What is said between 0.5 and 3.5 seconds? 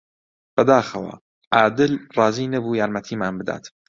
بەداخەوە، عادل ڕازی نەبوو یارمەتیمان